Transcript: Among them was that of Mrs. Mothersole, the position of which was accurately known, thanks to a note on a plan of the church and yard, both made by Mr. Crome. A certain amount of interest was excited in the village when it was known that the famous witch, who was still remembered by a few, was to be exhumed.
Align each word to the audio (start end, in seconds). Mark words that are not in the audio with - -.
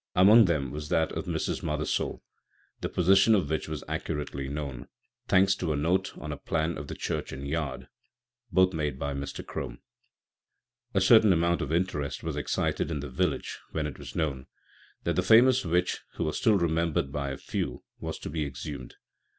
Among 0.15 0.45
them 0.45 0.71
was 0.71 0.89
that 0.89 1.11
of 1.11 1.25
Mrs. 1.25 1.61
Mothersole, 1.61 2.23
the 2.79 2.89
position 2.89 3.35
of 3.35 3.47
which 3.51 3.69
was 3.69 3.83
accurately 3.87 4.47
known, 4.49 4.87
thanks 5.27 5.53
to 5.57 5.73
a 5.73 5.77
note 5.77 6.17
on 6.17 6.31
a 6.31 6.37
plan 6.37 6.75
of 6.75 6.87
the 6.87 6.95
church 6.95 7.31
and 7.31 7.47
yard, 7.47 7.87
both 8.51 8.73
made 8.73 8.97
by 8.97 9.13
Mr. 9.13 9.45
Crome. 9.45 9.77
A 10.95 11.01
certain 11.01 11.31
amount 11.31 11.61
of 11.61 11.71
interest 11.71 12.23
was 12.23 12.35
excited 12.35 12.89
in 12.89 13.01
the 13.01 13.11
village 13.11 13.59
when 13.73 13.85
it 13.85 13.99
was 13.99 14.15
known 14.15 14.47
that 15.03 15.15
the 15.15 15.21
famous 15.21 15.63
witch, 15.63 15.99
who 16.15 16.23
was 16.23 16.35
still 16.35 16.57
remembered 16.57 17.11
by 17.11 17.29
a 17.29 17.37
few, 17.37 17.83
was 17.99 18.17
to 18.21 18.29
be 18.31 18.43
exhumed. 18.43 18.95